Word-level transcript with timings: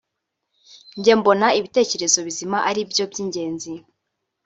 njye 0.97 1.13
mbona 1.19 1.47
ibitekerezo 1.59 2.19
bizima 2.27 2.57
ari 2.69 2.81
byo 2.91 3.03
by’ingenzi 3.11 3.73